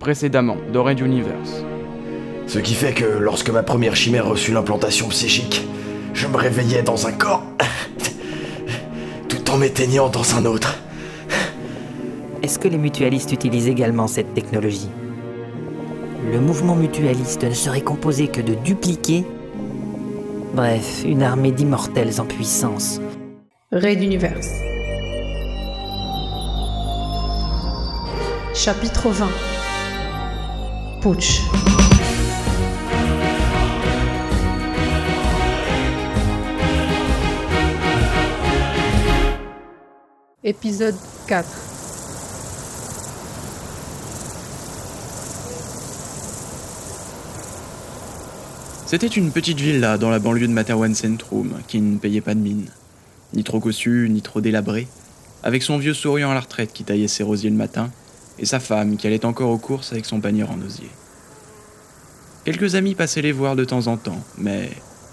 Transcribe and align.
Précédemment, 0.00 0.56
dans 0.72 0.82
Red 0.82 1.00
Universe. 1.00 1.62
Ce 2.46 2.58
qui 2.58 2.72
fait 2.72 2.94
que 2.94 3.04
lorsque 3.04 3.50
ma 3.50 3.62
première 3.62 3.94
chimère 3.94 4.26
reçut 4.26 4.50
l'implantation 4.50 5.08
psychique, 5.08 5.62
je 6.14 6.26
me 6.26 6.38
réveillais 6.38 6.82
dans 6.82 7.06
un 7.06 7.12
corps, 7.12 7.42
tout 9.28 9.50
en 9.50 9.58
m'éteignant 9.58 10.08
dans 10.08 10.36
un 10.36 10.46
autre. 10.46 10.78
Est-ce 12.42 12.58
que 12.58 12.66
les 12.66 12.78
mutualistes 12.78 13.30
utilisent 13.30 13.68
également 13.68 14.06
cette 14.06 14.32
technologie? 14.32 14.88
Le 16.32 16.40
mouvement 16.40 16.76
mutualiste 16.76 17.44
ne 17.44 17.52
serait 17.52 17.82
composé 17.82 18.28
que 18.28 18.40
de 18.40 18.54
dupliqués 18.54 19.26
Bref, 20.54 21.04
une 21.04 21.22
armée 21.22 21.52
d'immortels 21.52 22.22
en 22.22 22.24
puissance. 22.24 23.02
Raid 23.70 24.02
Universe. 24.02 24.48
Chapitre 28.54 29.10
20 29.10 29.28
Putsch. 31.00 31.40
Épisode 40.44 40.94
4 41.26 41.48
C'était 48.84 49.06
une 49.06 49.30
petite 49.30 49.58
villa 49.58 49.96
dans 49.96 50.10
la 50.10 50.18
banlieue 50.18 50.46
de 50.48 50.52
Materwan 50.52 50.94
Centrum 50.94 51.62
qui 51.66 51.80
ne 51.80 51.96
payait 51.96 52.20
pas 52.20 52.34
de 52.34 52.40
mine. 52.40 52.66
Ni 53.32 53.42
trop 53.42 53.60
cossue, 53.60 54.08
ni 54.10 54.20
trop 54.20 54.42
délabrée, 54.42 54.86
avec 55.42 55.62
son 55.62 55.78
vieux 55.78 55.94
souriant 55.94 56.30
à 56.30 56.34
la 56.34 56.40
retraite 56.40 56.74
qui 56.74 56.84
taillait 56.84 57.08
ses 57.08 57.22
rosiers 57.22 57.48
le 57.48 57.56
matin, 57.56 57.90
et 58.40 58.46
sa 58.46 58.58
femme 58.58 58.96
qui 58.96 59.06
allait 59.06 59.24
encore 59.24 59.50
aux 59.50 59.58
courses 59.58 59.92
avec 59.92 60.06
son 60.06 60.20
panier 60.20 60.42
en 60.42 60.60
osier. 60.62 60.88
Quelques 62.44 62.74
amis 62.74 62.94
passaient 62.94 63.22
les 63.22 63.32
voir 63.32 63.54
de 63.54 63.64
temps 63.64 63.86
en 63.86 63.98
temps, 63.98 64.24
mais 64.38 64.70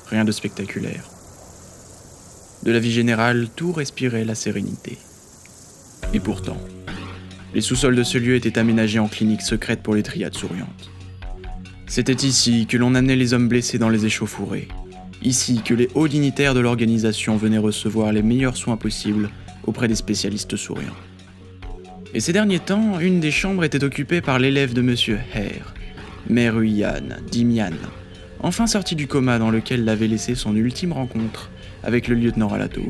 rien 0.08 0.24
de 0.24 0.32
spectaculaire. 0.32 1.04
De 2.64 2.72
la 2.72 2.80
vie 2.80 2.92
générale, 2.92 3.50
tout 3.56 3.74
respirait 3.74 4.24
la 4.24 4.34
sérénité. 4.34 4.98
Et 6.14 6.20
pourtant, 6.20 6.58
les 7.54 7.62
sous-sols 7.62 7.96
de 7.96 8.04
ce 8.04 8.18
lieu 8.18 8.36
étaient 8.36 8.58
aménagés 8.58 9.00
en 9.00 9.10
clinique 9.10 9.42
secrète 9.42 9.84
pour 9.84 9.94
les 9.94 10.04
triades 10.04 10.36
souriantes. 10.36 10.90
C'était 11.86 12.14
ici 12.14 12.66
que 12.66 12.78
l'on 12.78 12.96
amenait 12.96 13.16
les 13.16 13.34
hommes 13.34 13.48
blessés 13.48 13.78
dans 13.78 13.90
les 13.90 14.06
échauffourées. 14.06 14.70
Ici 15.22 15.62
que 15.64 15.74
les 15.74 15.90
hauts 15.96 16.08
dignitaires 16.08 16.54
de 16.54 16.60
l'organisation 16.60 17.38
venaient 17.38 17.58
recevoir 17.58 18.12
les 18.12 18.22
meilleurs 18.22 18.58
soins 18.58 18.78
possibles 18.78 19.30
auprès 19.66 19.88
des 19.88 19.96
spécialistes 19.96 20.56
souriants. 20.56 20.96
Et 22.18 22.20
ces 22.20 22.34
derniers 22.34 22.58
temps, 22.58 23.00
une 23.00 23.20
des 23.20 23.30
chambres 23.30 23.64
était 23.64 23.84
occupée 23.84 24.22
par 24.22 24.40
l'élève 24.40 24.74
de 24.74 24.82
Monsieur 24.82 25.20
Hare, 25.36 25.76
Meruyan 26.28 27.04
Dimian, 27.30 27.70
enfin 28.40 28.66
sorti 28.66 28.96
du 28.96 29.06
coma 29.06 29.38
dans 29.38 29.52
lequel 29.52 29.86
l'avait 29.86 30.08
laissé 30.08 30.34
son 30.34 30.56
ultime 30.56 30.94
rencontre 30.94 31.52
avec 31.84 32.08
le 32.08 32.16
lieutenant 32.16 32.48
Ralatoul. 32.48 32.90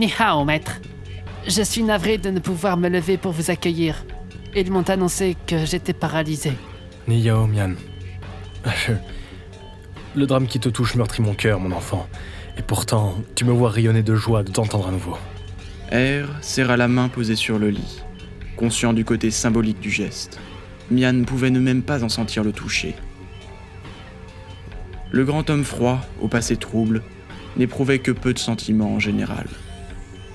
Ni 0.00 0.12
hao, 0.18 0.44
maître. 0.44 0.80
Je 1.46 1.62
suis 1.62 1.84
navré 1.84 2.18
de 2.18 2.30
ne 2.30 2.40
pouvoir 2.40 2.76
me 2.76 2.88
lever 2.88 3.18
pour 3.18 3.30
vous 3.30 3.52
accueillir. 3.52 4.04
Ils 4.56 4.72
m'ont 4.72 4.82
annoncé 4.90 5.36
que 5.46 5.64
j'étais 5.64 5.92
paralysé. 5.92 6.54
Ni 7.06 7.20
Yao 7.20 7.46
Mian. 7.46 7.74
Je- 8.64 8.94
Le 10.16 10.26
drame 10.26 10.48
qui 10.48 10.58
te 10.58 10.68
touche 10.68 10.96
meurtrit 10.96 11.22
mon 11.22 11.34
cœur, 11.34 11.60
mon 11.60 11.70
enfant. 11.70 12.08
Et 12.58 12.62
pourtant, 12.62 13.14
tu 13.36 13.44
me 13.44 13.52
vois 13.52 13.70
rayonner 13.70 14.02
de 14.02 14.16
joie 14.16 14.42
de 14.42 14.50
t'entendre 14.50 14.88
à 14.88 14.90
nouveau. 14.90 15.16
R 15.92 16.26
serra 16.40 16.76
la 16.76 16.88
main 16.88 17.08
posée 17.08 17.36
sur 17.36 17.58
le 17.58 17.70
lit, 17.70 18.02
conscient 18.56 18.92
du 18.92 19.04
côté 19.04 19.30
symbolique 19.30 19.78
du 19.78 19.90
geste. 19.90 20.40
Mian 20.90 21.22
pouvait 21.24 21.50
ne 21.50 21.60
même 21.60 21.82
pas 21.82 22.02
en 22.02 22.08
sentir 22.08 22.42
le 22.42 22.52
toucher. 22.52 22.94
Le 25.12 25.24
grand 25.24 25.48
homme 25.48 25.64
froid, 25.64 26.00
au 26.20 26.26
passé 26.26 26.56
trouble, 26.56 27.02
n'éprouvait 27.56 28.00
que 28.00 28.10
peu 28.10 28.34
de 28.34 28.38
sentiments 28.38 28.94
en 28.94 28.98
général. 28.98 29.46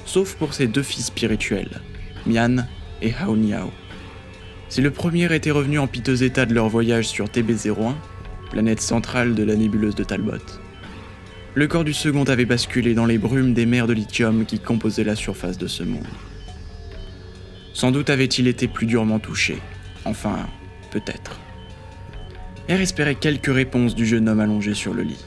Sauf 0.06 0.36
pour 0.36 0.54
ses 0.54 0.68
deux 0.68 0.84
fils 0.84 1.08
spirituels, 1.08 1.82
Mian 2.26 2.66
et 3.02 3.14
Hao 3.14 3.36
Niao. 3.36 3.72
Si 4.70 4.82
le 4.82 4.92
premier 4.92 5.34
était 5.36 5.52
revenu 5.52 5.80
en 5.80 5.88
piteux 5.88 6.24
état 6.24 6.46
de 6.46 6.54
leur 6.54 6.70
voyage 6.70 7.08
sur 7.08 7.26
TB01, 7.26 7.94
planète 8.52 8.82
centrale 8.82 9.36
de 9.36 9.44
la 9.44 9.56
nébuleuse 9.56 9.96
de 9.96 10.06
Talbot, 10.06 10.61
le 11.54 11.68
corps 11.68 11.84
du 11.84 11.94
second 11.94 12.24
avait 12.24 12.46
basculé 12.46 12.94
dans 12.94 13.06
les 13.06 13.18
brumes 13.18 13.54
des 13.54 13.66
mers 13.66 13.88
de 13.88 13.94
lithium 13.94 14.46
qui 14.46 14.60
composaient 14.60 15.04
la 15.04 15.16
surface 15.16 15.58
de 15.58 15.68
ce 15.68 15.84
monde. 15.84 16.08
Sans 17.74 17.92
doute 17.92 18.10
avait-il 18.10 18.48
été 18.48 18.68
plus 18.68 18.86
durement 18.86 19.20
touché. 19.20 19.58
Enfin, 20.06 20.48
peut-être. 20.92 21.40
R 22.70 22.80
espérait 22.80 23.16
quelques 23.16 23.54
réponses 23.54 23.96
du 23.96 24.06
jeune 24.06 24.30
homme 24.30 24.40
allongé 24.40 24.74
sur 24.74 24.94
le 24.94 25.04
lit. 25.04 25.24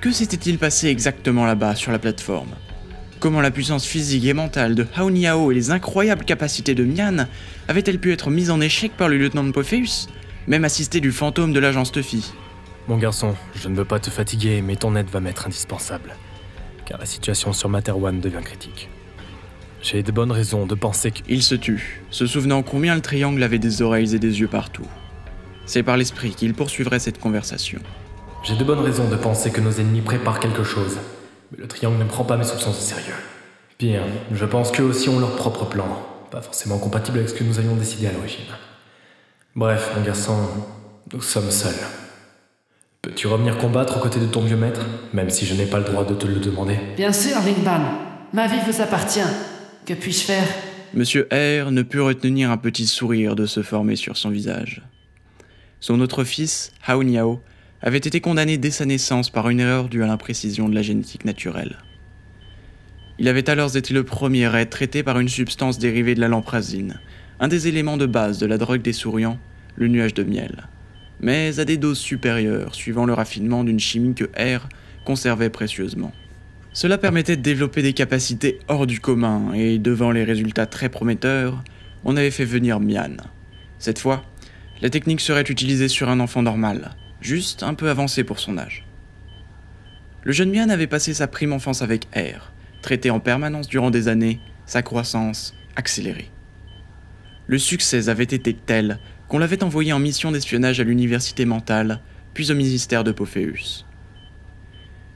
Que 0.00 0.10
s'était-il 0.10 0.58
passé 0.58 0.88
exactement 0.88 1.46
là-bas, 1.46 1.76
sur 1.76 1.92
la 1.92 1.98
plateforme? 1.98 2.54
Comment 3.20 3.40
la 3.40 3.50
puissance 3.50 3.86
physique 3.86 4.26
et 4.26 4.34
mentale 4.34 4.74
de 4.74 4.86
Hao 4.96 5.10
Niao 5.10 5.50
et 5.50 5.54
les 5.54 5.70
incroyables 5.70 6.24
capacités 6.24 6.74
de 6.74 6.84
Mian 6.84 7.26
avaient-elles 7.68 8.00
pu 8.00 8.12
être 8.12 8.30
mises 8.30 8.50
en 8.50 8.60
échec 8.60 8.92
par 8.96 9.08
le 9.08 9.16
lieutenant 9.16 9.44
de 9.44 9.52
Pophéus, 9.52 10.08
même 10.46 10.64
assisté 10.64 11.00
du 11.00 11.10
fantôme 11.10 11.52
de 11.52 11.60
l'agence 11.60 11.90
Tuffy? 11.90 12.32
Mon 12.86 12.98
garçon, 12.98 13.34
je 13.54 13.68
ne 13.68 13.76
veux 13.76 13.86
pas 13.86 13.98
te 13.98 14.10
fatiguer, 14.10 14.60
mais 14.60 14.76
ton 14.76 14.94
aide 14.94 15.08
va 15.08 15.20
m'être 15.20 15.46
indispensable. 15.46 16.16
Car 16.84 16.98
la 16.98 17.06
situation 17.06 17.54
sur 17.54 17.70
Materwan 17.70 18.20
devient 18.20 18.42
critique. 18.44 18.90
J'ai 19.80 20.02
de 20.02 20.12
bonnes 20.12 20.32
raisons 20.32 20.66
de 20.66 20.74
penser 20.74 21.10
que... 21.10 21.20
Il 21.26 21.42
se 21.42 21.54
tut, 21.54 22.02
se 22.10 22.26
souvenant 22.26 22.62
combien 22.62 22.94
le 22.94 23.00
triangle 23.00 23.42
avait 23.42 23.58
des 23.58 23.80
oreilles 23.80 24.14
et 24.14 24.18
des 24.18 24.40
yeux 24.40 24.48
partout. 24.48 24.86
C'est 25.64 25.82
par 25.82 25.96
l'esprit 25.96 26.34
qu'il 26.34 26.52
poursuivrait 26.52 26.98
cette 26.98 27.18
conversation. 27.18 27.80
J'ai 28.42 28.56
de 28.56 28.64
bonnes 28.64 28.80
raisons 28.80 29.08
de 29.08 29.16
penser 29.16 29.50
que 29.50 29.62
nos 29.62 29.72
ennemis 29.72 30.02
préparent 30.02 30.40
quelque 30.40 30.64
chose. 30.64 30.98
Mais 31.52 31.58
le 31.58 31.68
triangle 31.68 31.96
ne 31.96 32.04
prend 32.04 32.24
pas 32.24 32.36
mes 32.36 32.44
soupçons 32.44 32.70
au 32.70 32.74
sérieux. 32.74 33.14
Pire, 33.78 34.02
je 34.30 34.44
pense 34.44 34.70
qu'eux 34.70 34.84
aussi 34.84 35.08
ont 35.08 35.20
leur 35.20 35.36
propre 35.36 35.64
plan. 35.64 36.06
Pas 36.30 36.42
forcément 36.42 36.78
compatible 36.78 37.18
avec 37.18 37.30
ce 37.30 37.34
que 37.34 37.44
nous 37.44 37.58
avions 37.58 37.76
décidé 37.76 38.08
à 38.08 38.12
l'origine. 38.12 38.44
Bref, 39.56 39.90
mon 39.96 40.02
garçon, 40.02 40.36
nous 41.14 41.22
sommes 41.22 41.50
seuls. 41.50 41.72
Peux-tu 43.04 43.26
revenir 43.26 43.58
combattre 43.58 43.98
aux 43.98 44.00
côtés 44.00 44.18
de 44.18 44.24
ton 44.24 44.40
vieux 44.40 44.56
maître, 44.56 44.80
même 45.12 45.28
si 45.28 45.44
je 45.44 45.52
n'ai 45.52 45.66
pas 45.66 45.76
le 45.76 45.84
droit 45.84 46.06
de 46.06 46.14
te 46.14 46.26
le 46.26 46.36
demander? 46.36 46.78
Bien 46.96 47.12
sûr, 47.12 47.36
Lingban. 47.36 47.82
Ma 48.32 48.46
vie 48.46 48.56
vous 48.66 48.80
appartient. 48.80 49.20
Que 49.84 49.92
puis-je 49.92 50.20
faire? 50.20 50.48
Monsieur 50.94 51.28
R 51.30 51.70
ne 51.70 51.82
put 51.82 52.00
retenir 52.00 52.50
un 52.50 52.56
petit 52.56 52.86
sourire 52.86 53.36
de 53.36 53.44
se 53.44 53.60
former 53.60 53.96
sur 53.96 54.16
son 54.16 54.30
visage. 54.30 54.80
Son 55.80 56.00
autre 56.00 56.24
fils, 56.24 56.72
Hao 56.86 57.04
Niao, 57.04 57.42
avait 57.82 57.98
été 57.98 58.22
condamné 58.22 58.56
dès 58.56 58.70
sa 58.70 58.86
naissance 58.86 59.28
par 59.28 59.50
une 59.50 59.60
erreur 59.60 59.90
due 59.90 60.02
à 60.02 60.06
l'imprécision 60.06 60.70
de 60.70 60.74
la 60.74 60.80
génétique 60.80 61.26
naturelle. 61.26 61.76
Il 63.18 63.28
avait 63.28 63.50
alors 63.50 63.76
été 63.76 63.92
le 63.92 64.04
premier 64.04 64.46
à 64.46 64.62
être 64.62 64.70
traité 64.70 65.02
par 65.02 65.20
une 65.20 65.28
substance 65.28 65.78
dérivée 65.78 66.14
de 66.14 66.22
la 66.22 66.28
lamprazine, 66.28 66.98
un 67.38 67.48
des 67.48 67.68
éléments 67.68 67.98
de 67.98 68.06
base 68.06 68.38
de 68.38 68.46
la 68.46 68.56
drogue 68.56 68.80
des 68.80 68.94
souriants, 68.94 69.38
le 69.76 69.88
nuage 69.88 70.14
de 70.14 70.22
miel, 70.22 70.68
mais 71.24 71.58
à 71.58 71.64
des 71.64 71.78
doses 71.78 71.98
supérieures 71.98 72.74
suivant 72.74 73.06
le 73.06 73.14
raffinement 73.14 73.64
d'une 73.64 73.80
chimie 73.80 74.14
que 74.14 74.24
R 74.24 74.68
conservait 75.06 75.48
précieusement. 75.48 76.12
Cela 76.74 76.98
permettait 76.98 77.38
de 77.38 77.42
développer 77.42 77.80
des 77.80 77.94
capacités 77.94 78.58
hors 78.68 78.86
du 78.86 79.00
commun, 79.00 79.54
et 79.54 79.78
devant 79.78 80.10
les 80.10 80.22
résultats 80.22 80.66
très 80.66 80.90
prometteurs, 80.90 81.64
on 82.04 82.18
avait 82.18 82.30
fait 82.30 82.44
venir 82.44 82.78
Mian. 82.78 83.16
Cette 83.78 84.00
fois, 84.00 84.22
la 84.82 84.90
technique 84.90 85.22
serait 85.22 85.42
utilisée 85.48 85.88
sur 85.88 86.10
un 86.10 86.20
enfant 86.20 86.42
normal, 86.42 86.90
juste 87.22 87.62
un 87.62 87.72
peu 87.72 87.88
avancé 87.88 88.22
pour 88.22 88.38
son 88.38 88.58
âge. 88.58 88.84
Le 90.24 90.32
jeune 90.32 90.52
Mian 90.52 90.68
avait 90.68 90.86
passé 90.86 91.14
sa 91.14 91.26
prime 91.26 91.54
enfance 91.54 91.80
avec 91.80 92.04
R, 92.14 92.52
traité 92.82 93.08
en 93.08 93.20
permanence 93.20 93.68
durant 93.68 93.90
des 93.90 94.08
années, 94.08 94.40
sa 94.66 94.82
croissance 94.82 95.54
accélérée. 95.74 96.28
Le 97.46 97.56
succès 97.56 98.10
avait 98.10 98.24
été 98.24 98.52
tel 98.52 98.98
qu'on 99.34 99.40
l'avait 99.40 99.64
envoyé 99.64 99.92
en 99.92 99.98
mission 99.98 100.30
d'espionnage 100.30 100.78
à 100.78 100.84
l'université 100.84 101.44
mentale, 101.44 101.98
puis 102.34 102.52
au 102.52 102.54
ministère 102.54 103.02
de 103.02 103.10
Pophéus. 103.10 103.84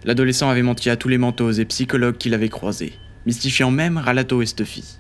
L'adolescent 0.03 0.51
avait 0.51 0.65
menti 0.65 0.91
à 0.91 0.97
tous 0.97 1.07
les 1.07 1.19
mentos 1.19 1.53
et 1.53 1.65
psychologues 1.67 2.17
qu'il 2.17 2.35
avait 2.35 2.49
croisés, 2.49 2.95
mystifiant 3.27 3.71
même 3.71 3.97
Ralato 3.97 4.43
et 4.43 4.47
Stuffy. 4.47 4.99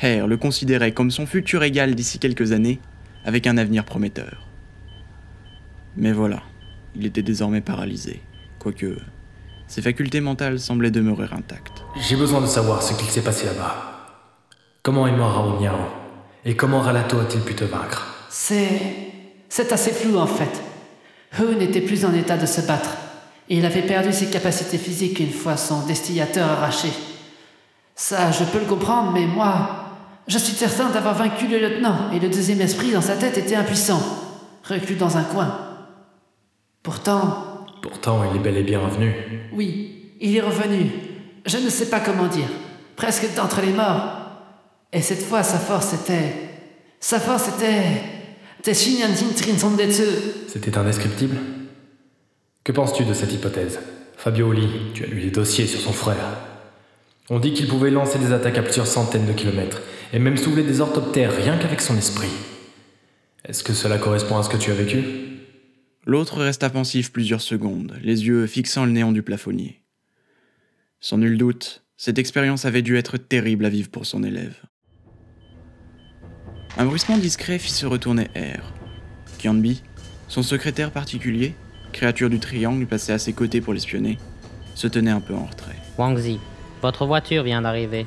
Hare 0.00 0.26
le 0.26 0.38
considérait 0.38 0.92
comme 0.92 1.10
son 1.10 1.26
futur 1.26 1.62
égal 1.62 1.94
d'ici 1.94 2.18
quelques 2.18 2.52
années, 2.52 2.80
avec 3.26 3.46
un 3.46 3.58
avenir 3.58 3.84
prometteur. 3.84 4.48
Mais 5.98 6.12
voilà, 6.12 6.42
il 6.96 7.04
était 7.04 7.22
désormais 7.22 7.60
paralysé, 7.60 8.22
quoique 8.60 8.96
ses 9.66 9.82
facultés 9.82 10.22
mentales 10.22 10.58
semblaient 10.58 10.90
demeurer 10.90 11.28
intactes. 11.32 11.84
J'ai 12.00 12.16
besoin 12.16 12.40
de 12.40 12.46
savoir 12.46 12.82
ce 12.82 12.94
qu'il 12.94 13.10
s'est 13.10 13.20
passé 13.20 13.44
là-bas. 13.44 14.08
Comment 14.82 15.06
est 15.06 15.14
mort 15.14 15.34
Rao 15.34 15.60
Niao 15.60 15.76
Et 16.46 16.56
comment 16.56 16.80
Ralato 16.80 17.20
a-t-il 17.20 17.42
pu 17.42 17.54
te 17.54 17.64
vaincre? 17.64 18.13
C'est. 18.36 18.68
C'est 19.48 19.72
assez 19.72 19.92
flou 19.92 20.18
en 20.18 20.26
fait. 20.26 20.60
Hu 21.38 21.54
n'était 21.54 21.80
plus 21.80 22.04
en 22.04 22.12
état 22.12 22.36
de 22.36 22.46
se 22.46 22.62
battre. 22.62 22.96
Et 23.48 23.58
il 23.58 23.64
avait 23.64 23.82
perdu 23.82 24.12
ses 24.12 24.26
capacités 24.26 24.78
physiques 24.78 25.20
une 25.20 25.30
fois 25.30 25.56
son 25.56 25.86
destillateur 25.86 26.50
arraché. 26.50 26.88
Ça, 27.94 28.32
je 28.32 28.42
peux 28.42 28.58
le 28.58 28.64
comprendre, 28.64 29.12
mais 29.12 29.26
moi. 29.26 29.80
Je 30.26 30.38
suis 30.38 30.54
certain 30.56 30.88
d'avoir 30.90 31.14
vaincu 31.14 31.46
le 31.46 31.58
lieutenant, 31.58 32.10
et 32.10 32.18
le 32.18 32.28
deuxième 32.30 32.62
esprit 32.62 32.90
dans 32.90 33.02
sa 33.02 33.14
tête 33.14 33.36
était 33.36 33.54
impuissant, 33.56 34.00
reclus 34.64 34.96
dans 34.96 35.16
un 35.18 35.22
coin. 35.22 35.58
Pourtant, 36.82 37.66
Pourtant, 37.82 38.22
il 38.28 38.36
est 38.36 38.42
bel 38.42 38.56
et 38.56 38.62
bien 38.62 38.80
revenu. 38.80 39.14
oui, 39.52 40.14
il 40.20 40.34
est 40.36 40.40
revenu. 40.40 40.90
Je 41.44 41.58
ne 41.58 41.68
sais 41.68 41.90
pas 41.90 42.00
comment 42.00 42.26
dire. 42.26 42.48
Presque 42.96 43.32
d'entre 43.36 43.60
les 43.60 43.72
morts. 43.74 44.16
Et 44.92 45.02
cette 45.02 45.22
fois, 45.22 45.42
sa 45.42 45.58
force 45.58 45.92
était. 45.92 46.34
Sa 46.98 47.20
force 47.20 47.48
était. 47.48 48.13
C'était 50.48 50.78
indescriptible 50.78 51.36
Que 52.64 52.72
penses-tu 52.72 53.04
de 53.04 53.12
cette 53.12 53.34
hypothèse? 53.34 53.78
Fabio 54.16 54.48
Oli, 54.48 54.66
tu 54.94 55.04
as 55.04 55.06
lu 55.06 55.18
les 55.18 55.30
dossiers 55.30 55.66
sur 55.66 55.80
son 55.80 55.92
frère. 55.92 56.38
On 57.28 57.40
dit 57.40 57.52
qu'il 57.52 57.68
pouvait 57.68 57.90
lancer 57.90 58.18
des 58.18 58.32
attaques 58.32 58.56
à 58.56 58.62
plusieurs 58.62 58.86
centaines 58.86 59.26
de 59.26 59.34
kilomètres, 59.34 59.82
et 60.14 60.18
même 60.18 60.38
soulever 60.38 60.62
des 60.62 60.80
orthoptères 60.80 61.36
rien 61.36 61.58
qu'avec 61.58 61.82
son 61.82 61.98
esprit. 61.98 62.30
Est-ce 63.44 63.62
que 63.62 63.74
cela 63.74 63.98
correspond 63.98 64.38
à 64.38 64.42
ce 64.42 64.48
que 64.48 64.56
tu 64.56 64.70
as 64.70 64.74
vécu? 64.74 65.04
L'autre 66.06 66.38
resta 66.38 66.70
pensif 66.70 67.12
plusieurs 67.12 67.42
secondes, 67.42 67.98
les 68.02 68.26
yeux 68.26 68.46
fixant 68.46 68.86
le 68.86 68.92
néant 68.92 69.12
du 69.12 69.22
plafonnier. 69.22 69.82
Sans 71.00 71.18
nul 71.18 71.36
doute, 71.36 71.84
cette 71.98 72.18
expérience 72.18 72.64
avait 72.64 72.80
dû 72.80 72.96
être 72.96 73.18
terrible 73.18 73.66
à 73.66 73.68
vivre 73.68 73.90
pour 73.90 74.06
son 74.06 74.22
élève. 74.22 74.56
Un 76.76 76.86
bruissement 76.86 77.18
discret 77.18 77.60
fit 77.60 77.70
se 77.70 77.86
retourner 77.86 78.24
R. 78.34 78.60
Kianbi, 79.38 79.80
son 80.26 80.42
secrétaire 80.42 80.90
particulier, 80.90 81.54
créature 81.92 82.28
du 82.28 82.40
triangle 82.40 82.84
placée 82.86 83.12
à 83.12 83.18
ses 83.18 83.32
côtés 83.32 83.60
pour 83.60 83.74
l'espionner, 83.74 84.18
se 84.74 84.88
tenait 84.88 85.12
un 85.12 85.20
peu 85.20 85.34
en 85.34 85.44
retrait. 85.44 85.76
Wangzi, 85.98 86.40
votre 86.82 87.06
voiture 87.06 87.44
vient 87.44 87.62
d'arriver. 87.62 88.06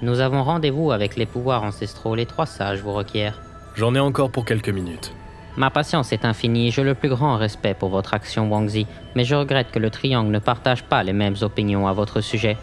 Nous 0.00 0.20
avons 0.20 0.44
rendez-vous 0.44 0.92
avec 0.92 1.16
les 1.16 1.26
pouvoirs 1.26 1.64
ancestraux. 1.64 2.14
Les 2.14 2.26
trois 2.26 2.46
sages 2.46 2.80
vous 2.80 2.92
requièrent. 2.92 3.40
J'en 3.74 3.96
ai 3.96 4.00
encore 4.00 4.30
pour 4.30 4.44
quelques 4.44 4.68
minutes. 4.68 5.12
Ma 5.56 5.70
patience 5.70 6.12
est 6.12 6.24
infinie 6.24 6.70
j'ai 6.70 6.84
le 6.84 6.94
plus 6.94 7.08
grand 7.08 7.36
respect 7.36 7.74
pour 7.74 7.88
votre 7.88 8.14
action, 8.14 8.48
Wangzi, 8.48 8.86
mais 9.16 9.24
je 9.24 9.34
regrette 9.34 9.72
que 9.72 9.80
le 9.80 9.90
Triangle 9.90 10.30
ne 10.30 10.38
partage 10.38 10.84
pas 10.84 11.02
les 11.02 11.12
mêmes 11.12 11.34
opinions 11.40 11.88
à 11.88 11.92
votre 11.92 12.20
sujet. 12.20 12.56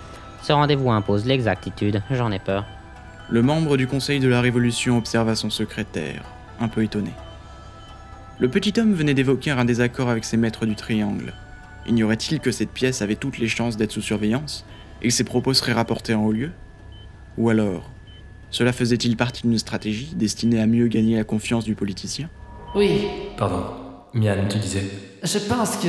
Ce 0.44 0.54
rendez-vous 0.54 0.92
impose 0.92 1.26
l'exactitude, 1.26 2.02
j'en 2.10 2.32
ai 2.32 2.40
peur. 2.40 2.64
Le 3.30 3.42
membre 3.42 3.76
du 3.76 3.88
Conseil 3.88 4.20
de 4.20 4.28
la 4.28 4.40
Révolution 4.40 4.98
observa 4.98 5.36
son 5.36 5.50
secrétaire, 5.50 6.24
un 6.60 6.68
peu 6.68 6.84
étonné. 6.84 7.12
Le 8.40 8.50
petit 8.50 8.80
homme 8.80 8.94
venait 8.94 9.14
d'évoquer 9.16 9.52
un 9.52 9.66
désaccord 9.66 10.10
avec 10.10 10.26
ses 10.26 10.38
maîtres 10.38 10.66
du 10.66 10.76
triangle. 10.76 11.34
Ignorait-il 11.88 12.40
que 12.40 12.52
cette 12.52 12.72
pièce 12.72 13.02
avait 13.02 13.16
toutes 13.16 13.40
les 13.40 13.48
chances 13.48 13.78
d'être 13.78 13.92
sous 13.92 14.02
surveillance 14.02 14.66
et 15.02 15.08
que 15.08 15.14
ses 15.14 15.24
propos 15.24 15.54
seraient 15.54 15.74
rapportés 15.74 16.14
en 16.14 16.24
haut 16.24 16.32
lieu? 16.32 16.52
Ou 17.38 17.50
alors, 17.50 17.90
cela 18.52 18.74
faisait-il 18.74 19.18
partie 19.18 19.42
d'une 19.42 19.58
stratégie 19.58 20.14
destinée 20.16 20.62
à 20.62 20.68
mieux 20.68 20.88
gagner 20.88 21.18
la 21.18 21.24
confiance 21.24 21.64
du 21.64 21.76
politicien? 21.76 22.30
Oui, 22.76 23.08
Pardon. 23.38 23.64
Mian, 24.14 24.48
tu 24.50 24.60
disais? 24.60 24.84
Je 25.24 25.40
pense 25.40 25.78
que 25.78 25.88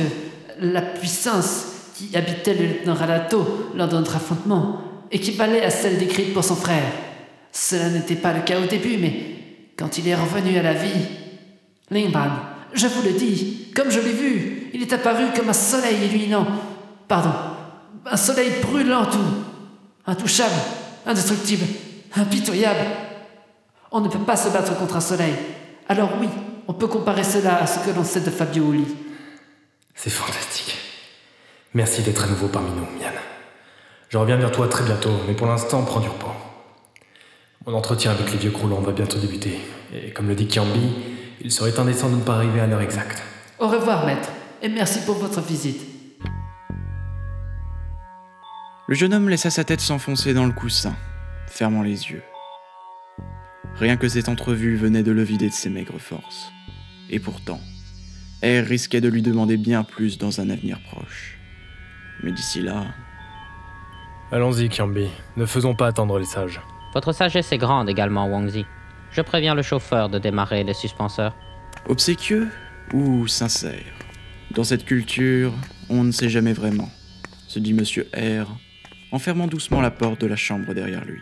la 0.59 0.81
puissance 0.81 1.67
qui 1.95 2.15
habitait 2.15 2.53
le 2.53 2.65
lieutenant 2.65 2.93
Ralato 2.93 3.71
lors 3.75 3.87
de 3.87 3.95
notre 3.95 4.15
affrontement 4.15 4.81
équivalait 5.11 5.63
à 5.63 5.69
celle 5.69 5.97
décrite 5.97 6.33
pour 6.33 6.43
son 6.43 6.55
frère. 6.55 6.83
Cela 7.59 7.89
n'était 7.89 8.15
pas 8.15 8.33
le 8.33 8.41
cas 8.41 8.59
au 8.59 8.67
début, 8.67 8.97
mais 8.97 9.13
quand 9.79 9.97
il 9.97 10.07
est 10.07 10.15
revenu 10.15 10.55
à 10.59 10.61
la 10.61 10.73
vie. 10.73 11.07
Lingban, 11.89 12.29
je 12.71 12.85
vous 12.85 13.01
le 13.01 13.13
dis, 13.13 13.71
comme 13.75 13.89
je 13.89 13.99
l'ai 13.99 14.13
vu, 14.13 14.69
il 14.75 14.83
est 14.83 14.93
apparu 14.93 15.23
comme 15.35 15.49
un 15.49 15.53
soleil 15.53 16.05
illuminant. 16.05 16.45
Pardon, 17.07 17.31
un 18.05 18.15
soleil 18.15 18.51
brûlant 18.61 19.07
tout. 19.07 19.17
Intouchable, 20.05 20.53
indestructible, 21.07 21.65
impitoyable. 22.15 22.85
On 23.91 24.01
ne 24.01 24.07
peut 24.07 24.19
pas 24.19 24.37
se 24.37 24.49
battre 24.49 24.77
contre 24.77 24.97
un 24.97 25.01
soleil. 25.01 25.33
Alors 25.89 26.11
oui, 26.21 26.29
on 26.67 26.73
peut 26.73 26.87
comparer 26.87 27.23
cela 27.23 27.63
à 27.63 27.65
ce 27.65 27.79
que 27.79 27.89
l'on 27.89 28.03
sait 28.03 28.21
de 28.21 28.29
Fabio 28.29 28.71
Uli. 28.71 28.85
C'est 29.95 30.11
fantastique. 30.11 30.77
Merci 31.73 32.03
d'être 32.03 32.23
à 32.23 32.27
nouveau 32.27 32.49
parmi 32.49 32.69
nous, 32.69 32.85
Mian. 33.01 33.11
Je 34.09 34.17
reviens 34.19 34.37
vers 34.37 34.51
toi 34.51 34.67
très 34.67 34.83
bientôt, 34.85 35.13
mais 35.27 35.33
pour 35.33 35.47
l'instant, 35.47 35.81
prends 35.83 36.01
du 36.01 36.07
repos. 36.07 36.31
Mon 37.67 37.73
entretien 37.73 38.11
avec 38.11 38.31
les 38.31 38.37
vieux 38.37 38.51
croulants 38.51 38.79
va 38.79 38.93
bientôt 38.93 39.19
débuter, 39.19 39.59
et 39.93 40.11
comme 40.11 40.29
le 40.29 40.35
dit 40.35 40.47
Kiambi, 40.47 40.89
il 41.41 41.51
serait 41.51 41.77
indécent 41.77 42.09
de 42.09 42.15
ne 42.15 42.21
pas 42.21 42.35
arriver 42.35 42.61
à 42.61 42.65
l'heure 42.65 42.79
exacte. 42.79 43.21
Au 43.59 43.67
revoir, 43.67 44.05
maître, 44.05 44.29
et 44.61 44.69
merci 44.69 45.01
pour 45.05 45.15
votre 45.15 45.41
visite. 45.41 45.81
Le 48.87 48.95
jeune 48.95 49.13
homme 49.13 49.27
laissa 49.27 49.49
sa 49.49 49.65
tête 49.65 49.81
s'enfoncer 49.81 50.33
dans 50.33 50.45
le 50.45 50.53
coussin, 50.53 50.95
fermant 51.47 51.81
les 51.81 52.09
yeux. 52.09 52.23
Rien 53.75 53.97
que 53.97 54.07
cette 54.07 54.29
entrevue 54.29 54.77
venait 54.77 55.03
de 55.03 55.11
le 55.11 55.23
vider 55.23 55.49
de 55.49 55.53
ses 55.53 55.69
maigres 55.69 55.99
forces. 55.99 56.53
Et 57.09 57.19
pourtant, 57.19 57.59
R 58.43 58.63
risquait 58.65 59.01
de 59.01 59.09
lui 59.09 59.21
demander 59.21 59.57
bien 59.57 59.83
plus 59.83 60.17
dans 60.17 60.39
un 60.39 60.49
avenir 60.49 60.79
proche. 60.83 61.37
Mais 62.23 62.31
d'ici 62.31 62.61
là, 62.61 62.85
Allons-y, 64.31 64.69
Kiambi. 64.69 65.09
Ne 65.35 65.45
faisons 65.45 65.75
pas 65.75 65.87
attendre 65.87 66.17
les 66.17 66.25
sages. 66.25 66.61
Votre 66.97 67.11
sagesse 67.11 67.51
est 67.51 67.59
grande 67.59 67.91
également, 67.91 68.27
Wangzi. 68.27 68.65
Je 69.11 69.21
préviens 69.21 69.53
le 69.53 69.61
chauffeur 69.61 70.09
de 70.09 70.17
démarrer 70.17 70.63
les 70.63 70.73
suspenseurs. 70.73 71.35
obséquieux 71.87 72.49
ou 72.91 73.27
sincère? 73.27 73.93
Dans 74.49 74.63
cette 74.63 74.83
culture, 74.83 75.53
on 75.91 76.03
ne 76.03 76.11
sait 76.11 76.27
jamais 76.27 76.53
vraiment, 76.53 76.89
se 77.47 77.59
dit 77.59 77.75
Monsieur 77.75 78.09
R, 78.15 78.47
en 79.11 79.19
fermant 79.19 79.45
doucement 79.45 79.79
la 79.79 79.91
porte 79.91 80.21
de 80.21 80.25
la 80.25 80.35
chambre 80.35 80.73
derrière 80.73 81.05
lui. 81.05 81.21